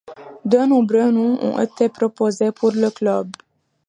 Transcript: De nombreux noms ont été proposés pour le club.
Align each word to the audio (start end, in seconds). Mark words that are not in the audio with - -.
De 0.45 0.57
nombreux 0.65 1.11
noms 1.11 1.39
ont 1.43 1.59
été 1.59 1.87
proposés 1.87 2.51
pour 2.51 2.71
le 2.71 2.89
club. 2.89 3.31